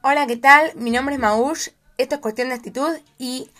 Hola, 0.00 0.28
¿qué 0.28 0.36
tal? 0.36 0.72
Mi 0.76 0.92
nombre 0.92 1.16
es 1.16 1.20
Maush, 1.20 1.70
esto 1.98 2.14
es 2.14 2.20
Cuestión 2.20 2.50
de 2.50 2.54
Actitud 2.54 2.96
y 3.18 3.50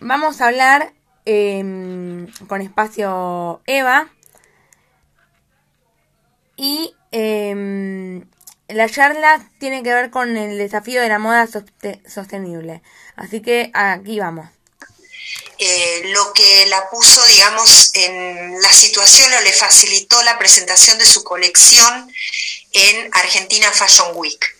vamos 0.00 0.40
a 0.40 0.48
hablar 0.48 0.92
em, 1.24 2.26
con 2.48 2.60
espacio 2.60 3.62
Eva 3.68 4.12
y 6.56 6.96
em, 7.12 8.28
la 8.66 8.88
charla 8.88 9.48
tiene 9.60 9.84
que 9.84 9.94
ver 9.94 10.10
con 10.10 10.36
el 10.36 10.58
desafío 10.58 11.00
de 11.00 11.08
la 11.08 11.20
moda 11.20 11.46
sostenible. 12.08 12.82
Así 13.14 13.40
que 13.40 13.70
aquí 13.72 14.18
vamos. 14.18 14.48
Eh, 15.60 16.02
lo 16.06 16.32
que 16.32 16.66
la 16.66 16.90
puso, 16.90 17.24
digamos, 17.26 17.92
en 17.94 18.60
la 18.60 18.72
situación 18.72 19.32
o 19.32 19.40
le 19.42 19.52
facilitó 19.52 20.20
la 20.24 20.40
presentación 20.40 20.98
de 20.98 21.04
su 21.04 21.22
colección 21.22 22.12
en 22.72 23.10
Argentina 23.12 23.70
Fashion 23.70 24.08
Week. 24.16 24.53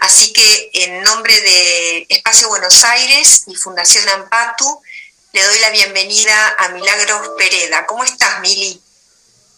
Así 0.00 0.32
que 0.32 0.70
en 0.72 1.02
nombre 1.02 1.38
de 1.40 2.06
Espacio 2.08 2.48
Buenos 2.48 2.84
Aires 2.84 3.44
y 3.46 3.54
Fundación 3.54 4.08
Ampatu, 4.08 4.82
le 5.32 5.42
doy 5.42 5.58
la 5.58 5.70
bienvenida 5.70 6.56
a 6.58 6.68
Milagros 6.70 7.30
Pereda. 7.36 7.86
¿Cómo 7.86 8.04
estás, 8.04 8.40
Mili? 8.40 8.80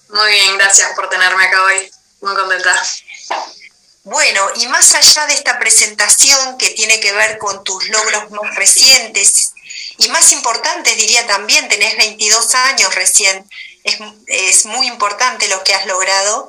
Muy 0.08 0.32
bien, 0.32 0.58
gracias 0.58 0.90
por 0.94 1.08
tenerme 1.08 1.44
acá 1.44 1.64
hoy. 1.64 1.90
Muy 2.20 2.34
contenta. 2.34 2.82
Bueno, 4.04 4.42
y 4.56 4.66
más 4.68 4.94
allá 4.94 5.26
de 5.26 5.34
esta 5.34 5.58
presentación 5.58 6.58
que 6.58 6.70
tiene 6.70 7.00
que 7.00 7.12
ver 7.12 7.38
con 7.38 7.62
tus 7.64 7.88
logros 7.88 8.30
más 8.30 8.54
recientes, 8.56 9.52
y 10.00 10.08
más 10.08 10.32
importantes, 10.32 10.96
diría 10.96 11.26
también, 11.26 11.68
tenés 11.68 11.96
22 11.98 12.54
años 12.54 12.94
recién, 12.94 13.46
es, 13.84 14.64
muy 14.64 14.86
importante 14.86 15.46
lo 15.48 15.62
que 15.62 15.74
has 15.74 15.84
logrado. 15.86 16.48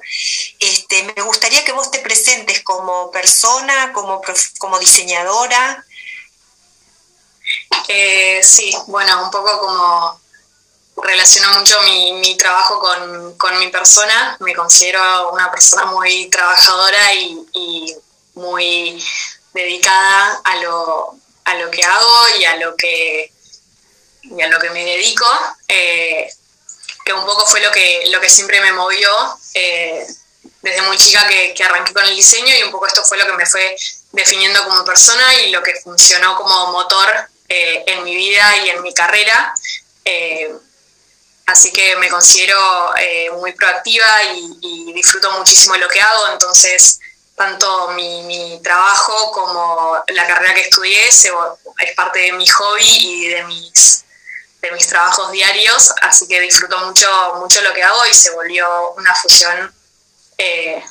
Este, 0.61 1.01
me 1.15 1.23
gustaría 1.23 1.65
que 1.65 1.71
vos 1.71 1.89
te 1.89 1.97
presentes 2.01 2.61
como 2.61 3.09
persona, 3.09 3.91
como, 3.93 4.21
como 4.59 4.77
diseñadora. 4.77 5.83
Eh, 7.87 8.41
sí, 8.43 8.71
bueno, 8.85 9.23
un 9.23 9.31
poco 9.31 9.59
como 9.59 10.21
relaciono 10.97 11.57
mucho 11.57 11.81
mi, 11.81 12.37
trabajo 12.37 12.79
con, 12.79 13.57
mi 13.57 13.69
persona. 13.69 14.37
Me 14.39 14.53
considero 14.53 15.31
una 15.31 15.49
persona 15.49 15.85
muy 15.85 16.29
trabajadora 16.29 17.11
y, 17.15 17.95
muy 18.35 19.03
dedicada 19.53 20.41
a 20.43 20.55
lo, 20.57 21.15
a 21.43 21.55
lo 21.55 21.71
que 21.71 21.83
hago 21.83 22.37
y 22.39 22.45
a 22.45 22.55
lo 22.57 22.75
que, 22.75 23.33
y 24.21 24.41
a 24.43 24.47
lo 24.47 24.59
que 24.59 24.69
me 24.69 24.85
dedico. 24.85 25.25
Eh, 25.67 26.31
que 27.03 27.13
un 27.13 27.25
poco 27.25 27.47
fue 27.47 27.61
lo 27.61 27.71
que, 27.71 28.03
lo 28.11 28.21
que 28.21 28.29
siempre 28.29 28.61
me 28.61 28.73
movió 28.73 29.09
eh, 29.55 30.05
desde 30.61 30.81
muy 30.83 30.97
chica 30.97 31.27
que, 31.27 31.63
arranqué 31.63 31.93
con 31.93 32.05
el 32.05 32.15
diseño 32.15 32.53
y 32.55 32.63
un 32.63 32.71
poco 32.71 32.87
esto 32.87 33.03
fue 33.03 33.17
lo 33.17 33.25
que 33.25 33.33
me 33.33 33.45
fue 33.45 33.75
definiendo 34.11 34.63
como 34.65 34.83
persona 34.83 35.35
y 35.35 35.51
lo 35.51 35.61
que 35.63 35.75
funcionó 35.75 36.35
como 36.35 36.71
motor 36.71 37.07
eh, 37.49 37.83
en 37.87 38.03
mi 38.03 38.15
vida 38.15 38.57
y 38.57 38.69
en 38.69 38.81
mi 38.81 38.93
carrera. 38.93 39.53
Eh, 40.05 40.51
así 41.47 41.71
que 41.71 41.95
me 41.97 42.09
considero 42.09 42.93
muy 43.37 43.53
proactiva 43.53 44.23
y, 44.35 44.93
disfruto 44.93 45.31
muchísimo 45.31 45.73
de 45.73 45.79
lo 45.79 45.87
que 45.87 46.01
hago, 46.01 46.27
entonces 46.33 46.99
tanto 47.35 47.87
mi, 47.89 48.21
mi, 48.23 48.61
trabajo 48.61 49.31
como 49.31 49.97
la 50.07 50.27
carrera 50.27 50.53
que 50.53 50.61
estudié 50.61 51.07
es 51.07 51.25
parte 51.95 52.19
de 52.19 52.33
mi 52.33 52.45
hobby 52.47 52.85
y 52.85 53.29
de 53.29 53.43
mis 53.45 54.03
de 54.61 54.71
mis 54.71 54.87
trabajos 54.87 55.31
diarios, 55.31 55.91
así 56.01 56.27
que 56.27 56.39
disfruto 56.39 56.77
mucho, 56.85 57.09
mucho 57.37 57.61
lo 57.61 57.73
que 57.73 57.83
hago 57.83 58.05
y 58.05 58.13
se 58.13 58.29
volvió 58.31 58.91
una 58.91 59.13
fusión 59.15 59.73
eh, 60.43 60.83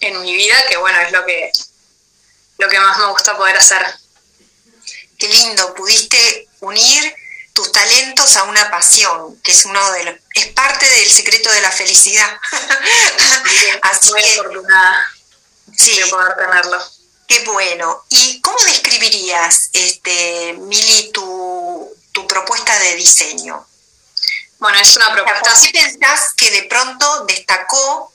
en 0.00 0.22
mi 0.22 0.34
vida, 0.34 0.56
que 0.68 0.76
bueno, 0.78 0.98
es 1.00 1.12
lo 1.12 1.24
que, 1.26 1.52
lo 2.58 2.68
que 2.68 2.80
más 2.80 2.98
me 2.98 3.06
gusta 3.06 3.36
poder 3.36 3.56
hacer. 3.56 3.84
Qué 5.18 5.28
lindo, 5.28 5.74
pudiste 5.74 6.48
unir 6.60 7.14
tus 7.52 7.70
talentos 7.70 8.34
a 8.36 8.44
una 8.44 8.70
pasión, 8.70 9.40
que 9.42 9.52
es 9.52 9.64
uno 9.66 9.92
de 9.92 10.04
los, 10.04 10.14
es 10.34 10.46
parte 10.48 10.88
del 10.88 11.10
secreto 11.10 11.50
de 11.52 11.60
la 11.60 11.70
felicidad. 11.70 12.40
así 13.82 14.10
que, 14.14 14.32
afortunada 14.32 15.06
sí, 15.76 15.98
de 15.98 16.06
poder 16.06 16.34
tenerlo. 16.36 16.82
Qué 17.28 17.40
bueno. 17.40 18.04
¿Y 18.08 18.40
cómo 18.40 18.58
describirías, 18.66 19.70
este, 19.72 20.54
Mili, 20.54 21.10
tu, 21.12 21.94
tu 22.12 22.26
propuesta 22.26 22.78
de 22.78 22.96
diseño? 22.96 23.66
Bueno, 24.58 24.78
es 24.78 24.96
una 24.96 25.12
propuesta... 25.12 25.50
¿Por 25.50 25.60
qué 25.60 25.70
pensás 25.72 26.32
que 26.34 26.50
de 26.50 26.62
pronto 26.64 27.24
destacó, 27.26 28.12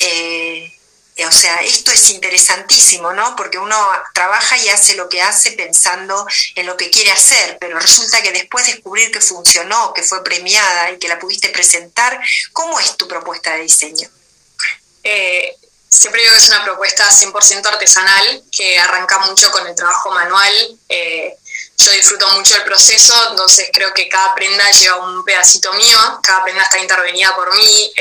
eh, 0.00 0.78
o 1.26 1.32
sea, 1.32 1.62
esto 1.62 1.90
es 1.90 2.10
interesantísimo, 2.10 3.12
¿no? 3.12 3.34
Porque 3.34 3.58
uno 3.58 3.76
trabaja 4.14 4.56
y 4.56 4.68
hace 4.68 4.94
lo 4.94 5.08
que 5.08 5.20
hace 5.20 5.52
pensando 5.52 6.26
en 6.54 6.66
lo 6.66 6.76
que 6.76 6.90
quiere 6.90 7.10
hacer, 7.10 7.58
pero 7.58 7.78
resulta 7.78 8.22
que 8.22 8.30
después 8.30 8.66
descubrir 8.66 9.10
que 9.10 9.20
funcionó, 9.20 9.92
que 9.94 10.04
fue 10.04 10.22
premiada 10.22 10.92
y 10.92 10.98
que 10.98 11.08
la 11.08 11.18
pudiste 11.18 11.48
presentar, 11.48 12.20
¿cómo 12.52 12.78
es 12.78 12.96
tu 12.96 13.08
propuesta 13.08 13.52
de 13.54 13.62
diseño? 13.62 14.08
Eh, 15.02 15.56
siempre 15.88 16.22
digo 16.22 16.34
que 16.34 16.38
es 16.38 16.48
una 16.50 16.64
propuesta 16.64 17.08
100% 17.10 17.66
artesanal, 17.66 18.44
que 18.52 18.78
arranca 18.78 19.18
mucho 19.20 19.50
con 19.50 19.66
el 19.66 19.74
trabajo 19.74 20.12
manual. 20.12 20.78
Eh, 20.88 21.36
yo 21.78 21.92
disfruto 21.92 22.28
mucho 22.30 22.54
el 22.56 22.62
proceso, 22.62 23.14
entonces 23.30 23.70
creo 23.72 23.92
que 23.92 24.08
cada 24.08 24.34
prenda 24.36 24.70
lleva 24.70 24.98
un 24.98 25.24
pedacito 25.24 25.72
mío, 25.72 26.20
cada 26.22 26.44
prenda 26.44 26.62
está 26.62 26.78
intervenida 26.78 27.34
por 27.34 27.52
mí, 27.56 27.92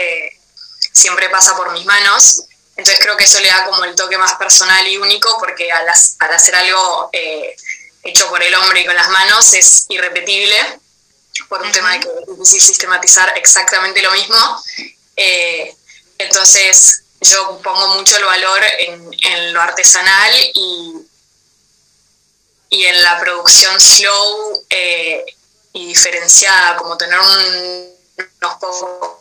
siempre 0.98 1.30
pasa 1.30 1.56
por 1.56 1.72
mis 1.72 1.86
manos, 1.86 2.44
entonces 2.76 3.00
creo 3.04 3.18
que 3.18 3.24
eso 3.24 3.40
le 3.40 3.48
da 3.48 3.66
como 3.66 3.84
el 3.84 3.96
toque 3.96 4.18
más 4.18 4.36
personal 4.36 4.86
y 4.88 4.98
único 4.98 5.36
porque 5.40 5.72
al, 5.72 5.88
hacer 5.90 6.56
algo 6.56 7.10
eh, 7.14 7.56
hecho 8.04 8.28
por 8.30 8.42
el 8.42 8.54
hombre 8.56 8.82
y 8.82 8.86
con 8.86 8.96
las 8.96 9.10
manos 9.10 9.54
es 9.54 9.86
irrepetible, 9.90 10.56
por 11.50 11.62
un 11.62 11.72
tema 11.72 11.94
de 11.94 12.00
que 12.00 12.08
es 12.08 12.28
difícil 12.28 12.62
sistematizar 12.62 13.38
exactamente 13.38 14.02
lo 14.02 14.12
mismo. 14.12 14.64
Eh, 15.16 15.76
entonces 16.18 17.04
yo 17.22 17.60
pongo 17.64 17.96
mucho 17.96 18.18
el 18.18 18.26
valor 18.26 18.64
en, 18.80 19.10
en 19.24 19.54
lo 19.54 19.62
artesanal 19.62 20.34
y 20.54 21.08
y 22.70 22.84
en 22.84 23.02
la 23.04 23.20
producción 23.20 23.80
slow 23.80 24.66
eh, 24.70 25.26
y 25.74 25.88
diferenciada, 25.88 26.78
como 26.78 26.98
tener 26.98 27.20
unos 27.20 28.56
pocos 28.60 29.17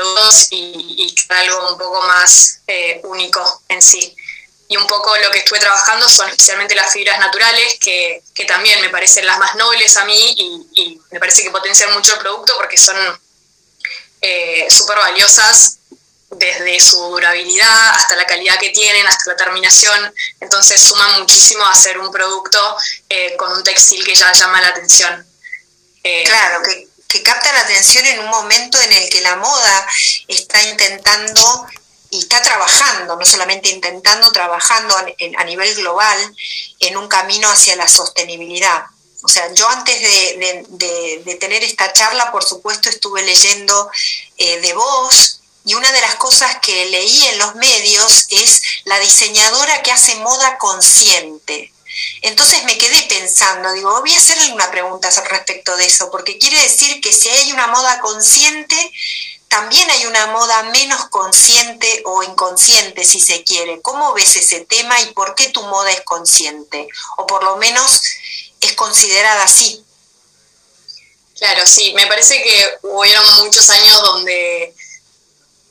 productos 0.00 0.48
y, 0.50 1.14
algo 1.28 1.72
un 1.72 1.78
poco 1.78 2.02
más 2.02 2.60
eh, 2.66 3.00
único 3.04 3.62
en 3.68 3.80
sí. 3.80 4.16
Y 4.68 4.76
un 4.76 4.86
poco 4.86 5.16
lo 5.16 5.30
que 5.30 5.40
estuve 5.40 5.58
trabajando 5.58 6.08
son 6.08 6.28
especialmente 6.28 6.74
las 6.74 6.92
fibras 6.92 7.18
naturales, 7.18 7.78
que, 7.80 8.22
también 8.46 8.80
me 8.80 8.88
parecen 8.88 9.26
las 9.26 9.38
más 9.38 9.54
nobles 9.56 9.96
a 9.96 10.04
mí 10.04 10.34
y, 10.74 11.00
me 11.10 11.20
parece 11.20 11.42
que 11.42 11.50
potencian 11.50 11.92
mucho 11.92 12.14
el 12.14 12.20
producto 12.20 12.54
porque 12.56 12.76
son 12.76 12.96
eh, 14.22 14.66
súper 14.70 14.98
valiosas 14.98 15.78
desde 16.30 16.80
su 16.80 16.96
durabilidad 16.96 17.90
hasta 17.90 18.16
la 18.16 18.24
calidad 18.24 18.58
que 18.58 18.70
tienen, 18.70 19.06
hasta 19.06 19.30
la 19.30 19.36
terminación. 19.36 20.14
Entonces 20.40 20.80
suman 20.80 21.20
muchísimo 21.20 21.64
a 21.64 21.72
hacer 21.72 21.98
un 21.98 22.10
producto 22.10 22.76
eh, 23.08 23.36
con 23.36 23.52
un 23.52 23.62
textil 23.62 24.04
que 24.04 24.14
ya 24.14 24.32
llama 24.32 24.60
la 24.60 24.68
atención. 24.68 25.26
Eh, 26.02 26.24
claro, 26.24 26.62
que, 26.62 26.88
capta 27.18 27.52
la 27.52 27.60
atención 27.60 28.06
en 28.06 28.20
un 28.20 28.28
momento 28.28 28.80
en 28.80 28.92
el 28.92 29.08
que 29.10 29.20
la 29.20 29.36
moda 29.36 29.86
está 30.28 30.62
intentando 30.62 31.66
y 32.10 32.20
está 32.20 32.42
trabajando, 32.42 33.16
no 33.16 33.24
solamente 33.24 33.70
intentando, 33.70 34.30
trabajando 34.32 34.96
a, 34.96 35.44
nivel 35.44 35.74
global 35.74 36.36
en 36.80 36.96
un 36.96 37.08
camino 37.08 37.48
hacia 37.50 37.76
la 37.76 37.88
sostenibilidad. 37.88 38.84
O 39.22 39.28
sea, 39.28 39.52
yo 39.52 39.68
antes 39.68 40.00
de, 40.00 41.36
tener 41.40 41.62
esta 41.62 41.92
charla, 41.92 42.32
por 42.32 42.44
supuesto, 42.44 42.88
estuve 42.88 43.22
leyendo 43.22 43.90
eh, 44.38 44.60
de 44.60 44.72
vos, 44.72 45.40
y 45.64 45.74
una 45.74 45.92
de 45.92 46.00
las 46.00 46.14
cosas 46.14 46.56
que 46.62 46.86
leí 46.86 47.26
en 47.28 47.38
los 47.38 47.54
medios 47.56 48.26
es 48.30 48.62
la 48.84 48.98
diseñadora 48.98 49.82
que 49.82 49.92
hace 49.92 50.14
moda 50.16 50.56
consciente. 50.58 51.72
Entonces 52.22 52.64
me 52.64 52.78
quedé 52.78 53.02
pensando, 53.08 53.72
digo, 53.72 54.00
voy 54.00 54.14
a 54.14 54.18
hacerle 54.18 54.52
una 54.52 54.70
pregunta 54.70 55.10
respecto 55.28 55.76
de 55.76 55.86
eso, 55.86 56.10
porque 56.10 56.38
quiere 56.38 56.60
decir 56.62 57.00
que 57.00 57.12
si 57.12 57.28
hay 57.28 57.52
una 57.52 57.66
moda 57.68 58.00
consciente, 58.00 58.92
también 59.48 59.90
hay 59.90 60.06
una 60.06 60.26
moda 60.28 60.62
menos 60.64 61.08
consciente 61.08 62.02
o 62.04 62.22
inconsciente, 62.22 63.04
si 63.04 63.20
se 63.20 63.42
quiere. 63.42 63.80
¿Cómo 63.82 64.12
ves 64.14 64.36
ese 64.36 64.60
tema 64.60 65.00
y 65.00 65.06
por 65.12 65.34
qué 65.34 65.48
tu 65.48 65.62
moda 65.62 65.90
es 65.90 66.02
consciente? 66.02 66.88
O 67.16 67.26
por 67.26 67.42
lo 67.42 67.56
menos 67.56 68.02
es 68.60 68.72
considerada 68.74 69.42
así. 69.42 69.84
Claro, 71.38 71.66
sí, 71.66 71.92
me 71.94 72.06
parece 72.06 72.42
que 72.42 72.78
hubieron 72.82 73.24
muchos 73.44 73.68
años 73.70 74.02
donde 74.02 74.74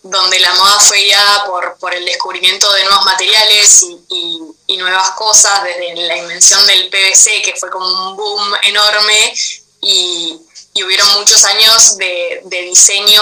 donde 0.04 0.40
la 0.40 0.54
moda 0.54 0.80
fue 0.80 1.04
guiada 1.04 1.46
por, 1.46 1.78
por 1.78 1.94
el 1.94 2.06
descubrimiento 2.06 2.72
de 2.74 2.84
nuevos 2.86 3.06
materiales 3.06 3.84
y, 4.10 4.42
nuevas 4.78 5.12
cosas, 5.12 5.64
desde 5.64 5.96
la 5.96 6.18
invención 6.18 6.66
del 6.68 6.90
PVC, 6.90 7.42
que 7.42 7.56
fue 7.60 7.70
como 7.70 7.88
un 7.88 8.16
boom 8.16 8.54
enorme, 8.64 9.34
y, 9.82 10.42
hubieron 10.86 11.12
muchos 11.20 11.44
años 11.44 11.98
de, 11.98 12.42
diseño 12.46 13.22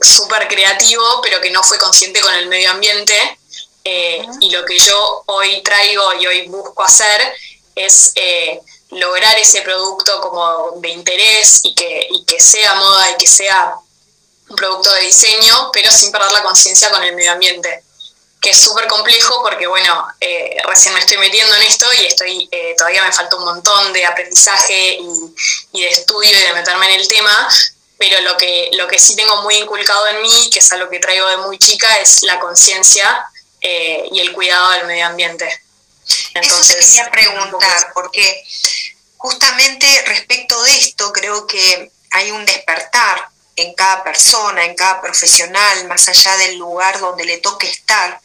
súper 0.00 0.48
creativo, 0.48 1.20
pero 1.22 1.38
que 1.40 1.50
no 1.50 1.62
fue 1.62 1.76
consciente 1.78 2.20
con 2.20 2.32
el 2.32 2.46
medio 2.46 2.70
ambiente. 2.70 3.38
Eh, 3.84 4.24
y 4.40 4.50
lo 4.50 4.64
que 4.64 4.78
yo 4.78 5.22
hoy 5.26 5.62
traigo 5.62 6.14
y 6.14 6.26
hoy 6.26 6.48
busco 6.48 6.82
hacer 6.82 7.20
es 7.74 8.12
eh, 8.14 8.60
lograr 8.90 9.36
ese 9.38 9.60
producto 9.60 10.20
como 10.22 10.80
de 10.80 10.88
interés 10.90 11.60
y 11.64 11.74
que, 11.74 12.06
y 12.10 12.24
que 12.24 12.40
sea 12.40 12.74
moda 12.76 13.10
y 13.10 13.16
que 13.18 13.26
sea 13.26 13.74
un 14.48 14.56
producto 14.56 14.90
de 14.94 15.02
diseño, 15.02 15.70
pero 15.72 15.90
sin 15.90 16.10
perder 16.10 16.32
la 16.32 16.42
conciencia 16.42 16.90
con 16.90 17.02
el 17.02 17.14
medio 17.14 17.32
ambiente 17.32 17.84
que 18.42 18.50
es 18.50 18.60
súper 18.60 18.88
complejo 18.88 19.40
porque, 19.40 19.68
bueno, 19.68 20.08
eh, 20.20 20.56
recién 20.66 20.92
me 20.94 21.00
estoy 21.00 21.16
metiendo 21.18 21.54
en 21.54 21.62
esto 21.62 21.86
y 21.94 22.06
estoy 22.06 22.48
eh, 22.50 22.74
todavía 22.76 23.04
me 23.04 23.12
falta 23.12 23.36
un 23.36 23.44
montón 23.44 23.92
de 23.92 24.04
aprendizaje 24.04 24.98
y, 25.72 25.80
de 25.80 25.88
estudio 25.88 26.36
y 26.36 26.42
de 26.42 26.52
meterme 26.52 26.92
en 26.92 27.00
el 27.00 27.06
tema, 27.06 27.48
pero 27.98 28.20
lo 28.22 28.36
que, 28.36 28.70
lo 28.72 28.88
que 28.88 28.98
sí 28.98 29.14
tengo 29.14 29.42
muy 29.42 29.54
inculcado 29.54 30.08
en 30.08 30.22
mí, 30.22 30.50
que 30.50 30.58
es 30.58 30.72
algo 30.72 30.90
que 30.90 30.98
traigo 30.98 31.24
de 31.28 31.36
muy 31.36 31.56
chica, 31.56 32.00
es 32.00 32.24
la 32.24 32.40
conciencia 32.40 33.24
eh, 33.60 34.08
y 34.10 34.18
el 34.18 34.32
cuidado 34.32 34.72
del 34.72 34.86
medio 34.86 35.06
ambiente. 35.06 35.62
Entonces, 36.34 36.78
Eso 36.78 37.04
quería 37.04 37.10
preguntar, 37.12 37.92
porque 37.94 38.44
justamente 39.18 39.86
respecto 40.06 40.60
de 40.64 40.72
esto 40.72 41.12
creo 41.12 41.46
que 41.46 41.92
hay 42.10 42.32
un 42.32 42.44
despertar 42.44 43.31
en 43.56 43.74
cada 43.74 44.02
persona, 44.02 44.64
en 44.64 44.74
cada 44.74 45.00
profesional, 45.00 45.86
más 45.88 46.08
allá 46.08 46.36
del 46.38 46.58
lugar 46.58 46.98
donde 47.00 47.24
le 47.24 47.38
toque 47.38 47.68
estar, 47.68 48.20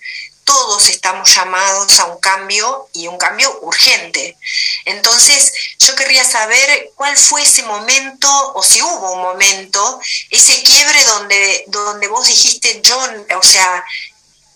todos 0.48 0.88
estamos 0.88 1.30
llamados 1.36 2.00
a 2.00 2.06
un 2.06 2.20
cambio 2.22 2.88
y 2.94 3.08
un 3.08 3.18
cambio 3.18 3.60
urgente. 3.64 4.38
Entonces, 4.86 5.52
yo 5.78 5.94
querría 5.94 6.24
saber 6.24 6.92
cuál 6.96 7.18
fue 7.18 7.44
ese 7.44 7.64
momento, 7.64 8.30
o 8.54 8.64
si 8.64 8.82
hubo 8.82 9.12
un 9.12 9.22
momento, 9.22 10.00
ese 10.32 10.64
quiebre 10.64 11.04
donde, 11.04 11.66
donde 11.68 12.08
vos 12.08 12.26
dijiste, 12.26 12.82
John, 12.88 13.28
o 13.38 13.44
sea, 13.44 13.84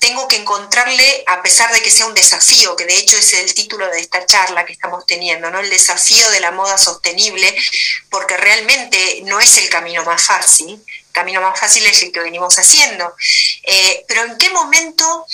tengo 0.02 0.28
que 0.28 0.38
encontrarle, 0.38 1.24
a 1.28 1.44
pesar 1.44 1.72
de 1.72 1.80
que 1.80 1.92
sea 1.92 2.08
un 2.08 2.16
desafío, 2.16 2.76
que 2.76 2.86
de 2.86 2.98
hecho 2.98 3.18
es 3.18 3.34
el 3.34 3.54
título 3.54 3.88
de 3.88 4.00
esta 4.00 4.26
charla 4.26 4.66
que 4.66 4.74
estamos 4.74 5.06
teniendo, 5.06 5.52
¿no? 5.52 5.60
El 5.60 5.70
desafío 5.70 6.28
de 6.32 6.40
la 6.40 6.50
moda 6.50 6.80
sostenible, 6.80 7.56
porque 8.10 8.36
realmente 8.36 9.22
no 9.26 9.40
es 9.40 9.60
el 9.60 9.70
camino 9.70 10.04
más 10.04 10.24
fácil, 10.24 10.72
el 10.72 11.12
camino 11.12 11.40
más 11.40 11.58
fácil 11.60 11.86
es 11.86 12.02
el 12.02 12.12
que 12.12 12.20
venimos 12.20 12.58
haciendo. 12.58 13.16
Eh, 13.62 14.04
pero 14.08 14.24
¿en 14.24 14.40
qué 14.40 14.50
momento 14.50 15.28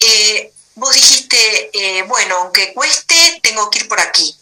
eh, 0.00 0.52
vos 0.74 0.92
dijiste, 0.92 1.70
eh, 1.72 2.02
bueno, 2.02 2.34
aunque 2.38 2.74
cueste, 2.74 3.38
tengo 3.44 3.70
que 3.70 3.78
ir 3.78 3.88
por 3.88 4.00
aquí? 4.00 4.36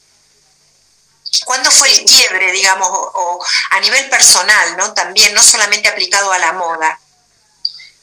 ¿Cuándo 1.44 1.70
fue 1.70 1.92
el 1.92 2.06
quiebre, 2.06 2.52
digamos, 2.52 2.88
o, 2.90 3.44
a 3.72 3.80
nivel 3.80 4.08
personal, 4.08 4.78
¿no? 4.78 4.94
También, 4.94 5.34
no 5.34 5.42
solamente 5.42 5.88
aplicado 5.88 6.32
a 6.32 6.38
la 6.38 6.54
moda. 6.54 6.98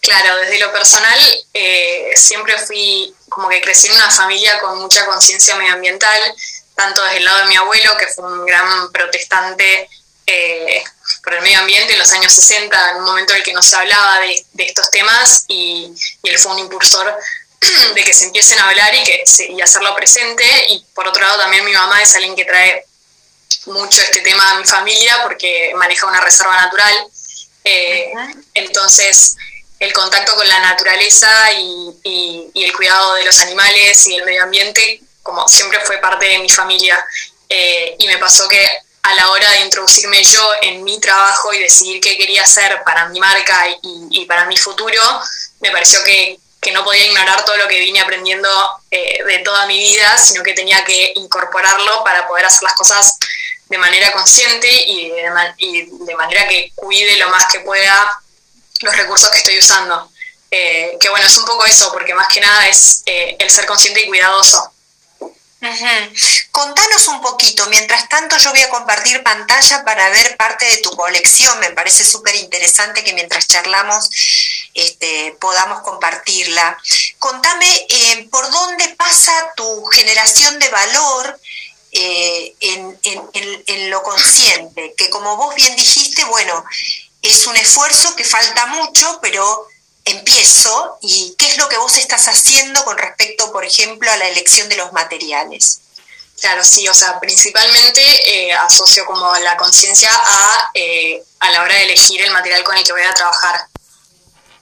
Claro, 0.06 0.38
desde 0.38 0.60
lo 0.60 0.72
personal 0.72 1.20
eh, 1.52 2.12
siempre 2.16 2.56
fui 2.60 3.12
como 3.28 3.50
que 3.50 3.60
crecí 3.60 3.88
en 3.88 3.94
una 3.94 4.12
familia 4.12 4.60
con 4.60 4.78
mucha 4.78 5.04
conciencia 5.04 5.56
medioambiental, 5.56 6.20
tanto 6.76 7.04
desde 7.04 7.18
el 7.18 7.26
lado 7.26 7.40
de 7.40 7.46
mi 7.46 7.56
abuelo, 7.56 7.98
que 7.98 8.06
fue 8.06 8.24
un 8.24 8.46
gran 8.46 8.92
protestante 8.92 9.90
eh, 10.28 10.84
por 11.24 11.34
el 11.34 11.42
medio 11.42 11.58
ambiente 11.58 11.94
en 11.94 12.00
los 12.00 12.12
años 12.12 12.32
60, 12.34 12.92
en 12.92 12.98
un 12.98 13.04
momento 13.04 13.34
en 13.34 13.40
el 13.40 13.44
que 13.44 13.54
no 13.54 13.64
se 13.64 13.76
hablaba 13.78 14.20
de, 14.20 14.46
estos 14.60 14.92
temas, 14.92 15.46
y, 15.48 15.92
él 16.22 16.38
fue 16.38 16.52
un 16.52 16.60
impulsor 16.60 17.18
de 17.96 18.04
que 18.04 18.14
se 18.14 18.26
empiecen 18.26 18.60
a 18.60 18.70
hablar 18.70 18.94
y, 18.94 19.04
que, 19.04 19.24
y 19.50 19.60
hacerlo 19.60 19.96
presente. 19.96 20.46
Y 20.70 20.86
por 20.94 21.08
otro 21.08 21.24
lado 21.24 21.40
también 21.40 21.66
mi 21.66 21.74
mamá 21.74 22.04
es 22.04 22.16
alguien 22.16 22.36
que 22.36 22.46
trae 22.46 22.86
mucho 23.66 24.04
este 24.04 24.22
tema 24.22 24.52
a 24.52 24.60
mi 24.60 24.66
familia 24.66 25.24
porque 25.24 25.74
maneja 25.76 26.06
una 26.06 26.22
reserva 26.22 26.56
natural. 26.58 26.94
Eh, 27.64 28.14
entonces, 28.54 29.36
el 29.80 29.94
contacto 29.94 30.36
con 30.36 30.48
la 30.48 30.60
naturaleza 30.60 31.52
y, 31.54 32.52
el 32.56 32.74
cuidado 32.74 33.14
de 33.16 33.26
los 33.26 33.40
animales 33.42 34.08
y 34.08 34.16
el 34.16 34.26
medio 34.26 34.44
ambiente, 34.44 35.02
como 35.22 35.48
siempre 35.48 35.80
fue 35.82 35.98
parte 35.98 36.26
de 36.26 36.40
mi 36.40 36.50
familia. 36.50 37.04
Eh, 37.48 37.96
y 38.00 38.08
me 38.08 38.18
pasó 38.18 38.48
que 38.48 38.60
a 39.04 39.14
la 39.14 39.30
hora 39.30 39.50
de 39.52 39.60
introducirme 39.60 40.24
yo 40.24 40.52
en 40.62 40.84
mi 40.84 41.00
trabajo 41.00 41.54
y 41.54 41.60
decidir 41.60 42.02
qué 42.02 42.18
quería 42.18 42.42
hacer 42.42 42.82
para 42.84 43.08
mi 43.10 43.20
marca 43.20 43.66
y, 43.82 44.26
para 44.26 44.46
mi 44.46 44.58
futuro, 44.58 45.02
me 45.60 45.72
pareció 45.72 46.04
que, 46.04 46.40
no 46.74 46.84
podía 46.84 47.06
ignorar 47.06 47.46
todo 47.46 47.58
lo 47.58 47.68
que 47.68 47.78
vine 47.80 48.00
aprendiendo 48.00 48.50
eh, 48.90 49.24
de 49.24 49.38
toda 49.40 49.68
mi 49.68 49.78
vida, 49.78 50.18
sino 50.18 50.42
que 50.42 50.54
tenía 50.54 50.84
que 50.84 51.14
incorporarlo 51.16 52.04
para 52.04 52.28
poder 52.28 52.44
hacer 52.44 52.64
las 52.64 52.74
cosas 52.74 53.20
de 53.70 53.78
manera 53.78 54.12
consciente 54.12 54.68
y 54.68 55.12
y 55.58 55.90
de 56.06 56.16
manera 56.16 56.48
que 56.48 56.72
cuide 56.74 57.18
lo 57.18 57.30
más 57.30 57.46
que 57.52 57.60
pueda 57.60 58.20
los 58.82 58.96
recursos 58.96 59.30
que 59.30 59.38
estoy 59.38 59.58
usando. 59.60 60.12
Eh, 60.52 60.98
que 61.00 61.10
bueno, 61.10 61.26
es 61.26 61.38
un 61.38 61.46
poco 61.46 61.66
eso, 61.66 61.92
porque 61.92 62.14
más 62.14 62.28
que 62.30 62.40
nada 62.40 62.68
es 62.68 63.02
eh, 63.06 63.36
el 63.40 63.50
ser 63.50 63.66
consciente 63.66 64.02
y 64.02 64.08
cuidadoso. 64.08 64.72
Contanos 66.52 67.08
un 67.08 67.22
poquito, 67.22 67.66
mientras 67.68 68.08
tanto 68.08 68.38
yo 68.38 68.52
voy 68.52 68.62
a 68.62 68.70
compartir 68.70 69.24
pantalla 69.24 69.84
para 69.84 70.10
ver 70.10 70.38
parte 70.38 70.64
de 70.64 70.78
tu 70.78 70.92
colección, 70.92 71.60
me 71.60 71.72
parece 71.72 72.06
súper 72.06 72.36
interesante 72.36 73.04
que 73.04 73.14
mientras 73.14 73.48
charlamos 73.48 74.08
este, 74.76 75.36
podamos 75.42 75.82
compartirla. 75.82 76.78
Contame 77.18 77.68
eh, 77.90 78.28
por 78.30 78.50
dónde 78.52 78.90
pasa 78.90 79.34
tu 79.56 79.86
generación 79.86 80.60
de 80.60 80.70
valor 80.70 81.40
en, 81.92 83.00
en 83.02 83.90
lo 83.90 84.04
consciente, 84.04 84.94
que 84.96 85.10
como 85.10 85.38
vos 85.38 85.56
bien 85.56 85.76
dijiste, 85.76 86.26
bueno, 86.26 86.64
es 87.30 87.48
un 87.48 87.56
esfuerzo 87.56 88.16
que 88.16 88.24
falta 88.24 88.66
mucho, 88.68 89.20
pero 89.22 89.68
empiezo 90.04 90.98
y 91.02 91.36
qué 91.38 91.48
es 91.48 91.58
lo 91.58 91.68
que 91.68 91.78
vos 91.78 91.98
estás 91.98 92.28
haciendo 92.28 92.84
con 92.86 92.98
respecto, 92.98 93.52
por 93.52 93.66
ejemplo, 93.66 94.12
a 94.12 94.18
la 94.18 94.28
elección 94.28 94.70
de 94.70 94.76
los 94.76 94.94
materiales. 94.94 95.80
Claro, 96.40 96.64
sí, 96.64 96.88
o 96.88 96.94
sea, 96.94 97.20
principalmente 97.20 98.02
eh, 98.02 98.54
asocio 98.54 99.06
como 99.06 99.36
la 99.38 99.56
conciencia 99.58 100.10
a, 100.12 100.72
eh, 100.74 101.24
a 101.40 101.52
la 101.52 101.62
hora 101.62 101.76
de 101.76 101.84
elegir 101.84 102.22
el 102.22 102.32
material 102.32 102.64
con 102.64 102.76
el 102.76 102.84
que 102.84 102.92
voy 102.92 103.04
a 103.04 103.14
trabajar. 103.14 103.68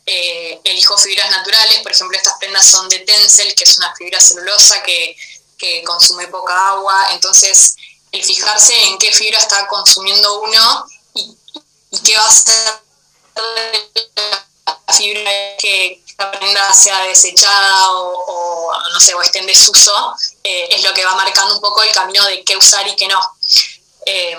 Eh, 0.05 0.59
elijo 0.63 0.97
fibras 0.97 1.31
naturales, 1.31 1.79
por 1.79 1.91
ejemplo, 1.91 2.17
estas 2.17 2.37
prendas 2.37 2.65
son 2.65 2.87
de 2.89 2.99
Tencel, 2.99 3.55
que 3.55 3.63
es 3.63 3.77
una 3.77 3.93
fibra 3.95 4.19
celulosa 4.19 4.83
que, 4.83 5.15
que 5.57 5.83
consume 5.83 6.27
poca 6.27 6.69
agua, 6.69 7.09
entonces 7.13 7.75
el 8.11 8.23
fijarse 8.23 8.73
en 8.83 8.99
qué 8.99 9.11
fibra 9.11 9.39
está 9.39 9.65
consumiendo 9.67 10.41
uno 10.41 10.85
y 11.15 11.35
qué 12.01 12.17
va 12.17 12.25
a 12.25 12.31
ser 12.31 12.81
la 13.35 14.93
fibra 14.93 15.31
que 15.57 16.03
esta 16.07 16.31
prenda 16.31 16.73
sea 16.73 17.01
desechada 17.03 17.91
o, 17.91 18.71
no 18.91 18.99
sé, 18.99 19.13
o 19.13 19.21
esté 19.21 19.39
en 19.39 19.47
desuso, 19.47 20.15
eh, 20.43 20.67
es 20.71 20.83
lo 20.83 20.93
que 20.93 21.05
va 21.05 21.15
marcando 21.15 21.55
un 21.55 21.61
poco 21.61 21.81
el 21.83 21.91
camino 21.91 22.25
de 22.25 22.43
qué 22.43 22.55
usar 22.57 22.87
y 22.87 22.95
qué 22.95 23.07
no. 23.07 23.19
Eh, 24.05 24.37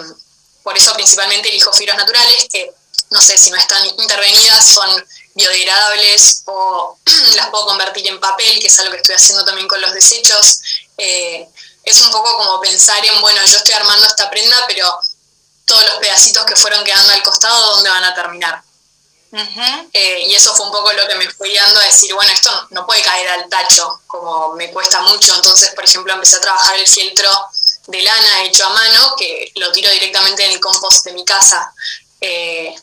por 0.63 0.77
eso 0.77 0.93
principalmente 0.95 1.49
elijo 1.49 1.73
fibras 1.73 1.97
naturales 1.97 2.47
que, 2.51 2.73
no 3.11 3.21
sé, 3.21 3.37
si 3.39 3.51
no 3.51 3.57
están 3.57 3.85
intervenidas, 3.87 4.65
son 4.65 5.05
biodegradables 5.35 6.43
o 6.47 6.99
las 7.35 7.49
puedo 7.51 7.67
convertir 7.67 8.07
en 8.07 8.21
papel, 8.21 8.59
que 8.61 8.69
es 8.69 8.79
algo 8.79 8.93
que 8.93 8.99
estoy 8.99 9.17
haciendo 9.17 9.45
también 9.45 9.69
con 9.69 9.81
los 9.81 9.93
desechos. 9.93 10.61
Eh, 10.97 11.47
es 11.83 12.01
un 12.01 12.11
poco 12.11 12.37
como 12.39 12.61
pensar 12.61 13.05
en, 13.05 13.21
bueno, 13.21 13.41
yo 13.45 13.59
estoy 13.59 13.75
armando 13.75 14.07
esta 14.07 14.31
prenda, 14.31 14.65
pero 14.67 14.99
todos 15.65 15.85
los 15.87 15.97
pedacitos 15.97 16.45
que 16.45 16.57
fueron 16.57 16.85
quedando 16.85 17.13
al 17.13 17.23
costado, 17.23 17.75
dónde 17.75 17.91
van 17.91 18.05
a 18.05 18.15
terminar. 18.15 18.63
Eh, 19.93 20.27
y 20.29 20.35
eso 20.35 20.55
fue 20.55 20.67
un 20.67 20.73
poco 20.73 20.93
lo 20.93 21.09
que 21.09 21.17
me 21.17 21.29
fue 21.29 21.49
guiando 21.49 21.81
a 21.81 21.85
decir, 21.85 22.15
bueno, 22.15 22.33
esto 22.33 22.51
no 22.71 22.87
puede 22.87 23.03
caer 23.03 23.29
al 23.31 23.49
tacho, 23.49 24.01
como 24.07 24.53
me 24.53 24.71
cuesta 24.71 25.01
mucho. 25.03 25.35
Entonces, 25.35 25.71
por 25.75 25.85
ejemplo, 25.85 26.13
empecé 26.13 26.37
a 26.37 26.41
trabajar 26.41 26.79
el 26.79 26.87
fieltro 26.87 27.29
de 27.87 28.03
lana 28.03 28.45
hecho 28.45 28.65
a 28.65 28.71
mano, 28.71 29.17
que 29.17 29.53
lo 29.57 29.73
tiro 29.73 29.91
directamente 29.91 30.45
en 30.45 30.53
el 30.53 30.61
compost 30.61 31.05
de 31.05 31.13
mi 31.13 31.25
casa. 31.25 31.73
Eh, 32.21 32.75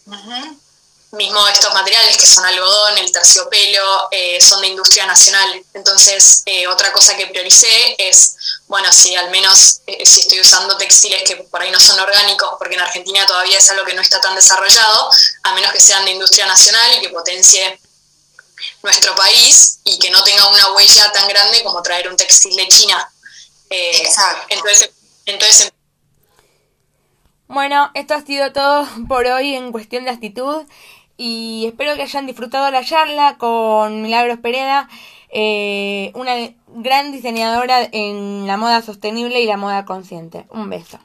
mismo 1.11 1.45
estos 1.47 1.73
materiales 1.73 2.15
que 2.17 2.25
son 2.25 2.45
algodón, 2.45 2.97
el 2.97 3.11
terciopelo, 3.11 4.07
eh, 4.11 4.39
son 4.39 4.61
de 4.61 4.67
industria 4.67 5.05
nacional. 5.05 5.63
Entonces, 5.73 6.43
eh, 6.45 6.67
otra 6.67 6.93
cosa 6.93 7.15
que 7.17 7.27
prioricé 7.27 7.95
es, 7.97 8.37
bueno, 8.67 8.91
si 8.91 9.15
al 9.15 9.29
menos 9.29 9.81
eh, 9.87 10.05
si 10.05 10.21
estoy 10.21 10.39
usando 10.39 10.77
textiles 10.77 11.23
que 11.23 11.35
por 11.35 11.61
ahí 11.61 11.71
no 11.71 11.79
son 11.79 11.99
orgánicos, 11.99 12.51
porque 12.57 12.75
en 12.75 12.81
Argentina 12.81 13.25
todavía 13.25 13.57
es 13.57 13.69
algo 13.69 13.85
que 13.85 13.93
no 13.93 14.01
está 14.01 14.21
tan 14.21 14.35
desarrollado, 14.35 15.09
a 15.43 15.53
menos 15.53 15.71
que 15.73 15.81
sean 15.81 16.05
de 16.05 16.11
industria 16.11 16.45
nacional 16.45 16.97
y 16.97 17.01
que 17.01 17.09
potencie 17.09 17.79
nuestro 18.83 19.13
país 19.15 19.79
y 19.83 19.99
que 19.99 20.11
no 20.11 20.23
tenga 20.23 20.47
una 20.49 20.71
huella 20.73 21.11
tan 21.11 21.27
grande 21.27 21.63
como 21.63 21.81
traer 21.81 22.07
un 22.07 22.15
textil 22.15 22.55
de 22.55 22.67
China. 22.67 23.11
Exacto. 23.69 24.45
Entonces, 24.49 24.91
entonces 25.25 25.71
bueno, 27.53 27.91
esto 27.95 28.13
ha 28.13 28.21
sido 28.21 28.53
todo 28.53 28.87
por 29.09 29.25
hoy 29.25 29.55
en 29.55 29.73
cuestión 29.73 30.05
de 30.05 30.11
actitud 30.11 30.65
y 31.21 31.67
espero 31.67 31.95
que 31.95 32.01
hayan 32.01 32.25
disfrutado 32.25 32.71
la 32.71 32.83
charla 32.83 33.37
con 33.37 34.01
Milagros 34.01 34.39
Pereda, 34.39 34.89
eh, 35.29 36.11
una 36.15 36.33
gran 36.67 37.11
diseñadora 37.11 37.87
en 37.91 38.47
la 38.47 38.57
moda 38.57 38.81
sostenible 38.81 39.39
y 39.39 39.45
la 39.45 39.55
moda 39.55 39.85
consciente. 39.85 40.47
Un 40.49 40.71
beso. 40.71 40.97